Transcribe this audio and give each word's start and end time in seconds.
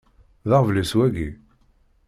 D 0.49 0.51
aɣbel-is 0.57 0.93
wagi? 0.97 1.29